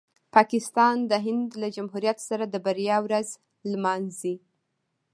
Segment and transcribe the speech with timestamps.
[0.35, 3.27] پاکستان د هند له جمهوریت سره د بریا ورځ
[3.71, 4.35] نمانځي.